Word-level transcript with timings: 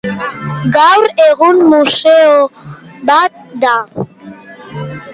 Gaur 0.77 1.05
egun 1.25 1.61
museo 1.75 2.33
bat 3.13 3.39
da. 3.67 3.77